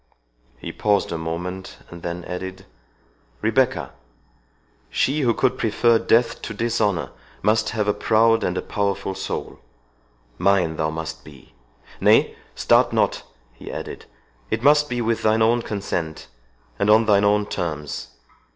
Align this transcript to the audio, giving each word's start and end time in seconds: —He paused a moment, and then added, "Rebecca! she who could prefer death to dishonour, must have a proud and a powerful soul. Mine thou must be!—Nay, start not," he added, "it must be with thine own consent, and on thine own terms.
—He 0.57 0.71
paused 0.71 1.11
a 1.11 1.17
moment, 1.19 1.77
and 1.91 2.01
then 2.01 2.25
added, 2.25 2.65
"Rebecca! 3.39 3.91
she 4.89 5.21
who 5.21 5.31
could 5.35 5.59
prefer 5.59 5.99
death 5.99 6.41
to 6.41 6.55
dishonour, 6.55 7.11
must 7.43 7.69
have 7.69 7.87
a 7.87 7.93
proud 7.93 8.43
and 8.43 8.57
a 8.57 8.63
powerful 8.63 9.13
soul. 9.13 9.59
Mine 10.39 10.77
thou 10.77 10.89
must 10.89 11.23
be!—Nay, 11.23 12.35
start 12.55 12.91
not," 12.93 13.21
he 13.53 13.71
added, 13.71 14.05
"it 14.49 14.63
must 14.63 14.89
be 14.89 15.01
with 15.03 15.21
thine 15.21 15.43
own 15.43 15.61
consent, 15.61 16.29
and 16.79 16.89
on 16.89 17.05
thine 17.05 17.23
own 17.23 17.45
terms. 17.45 18.07